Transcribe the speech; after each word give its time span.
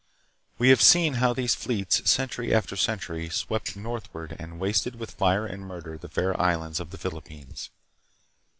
We 0.57 0.69
have 0.69 0.81
seen 0.81 1.17
how 1.21 1.31
these 1.31 1.53
fleets, 1.53 2.09
century 2.09 2.51
after 2.55 2.75
century, 2.75 3.29
swept 3.29 3.75
northward 3.75 4.35
and 4.39 4.59
wasted 4.59 4.95
with 4.95 5.11
fire 5.11 5.45
and 5.45 5.61
murder 5.61 5.95
the 5.95 6.09
fair 6.09 6.41
islands 6.41 6.79
of 6.79 6.89
the 6.89 6.97
Philippines. 6.97 7.69